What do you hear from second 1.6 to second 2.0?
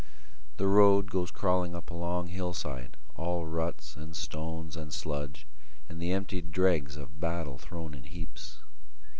up a